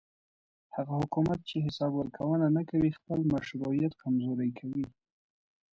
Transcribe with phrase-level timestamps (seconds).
[0.75, 4.85] هغه حکومت چې حساب ورکوونه نه کوي خپل مشروعیت کمزوری کوي